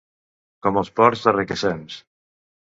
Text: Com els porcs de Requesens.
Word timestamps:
Com 0.67 0.79
els 0.83 0.89
porcs 1.01 1.23
de 1.27 1.35
Requesens. 1.37 2.03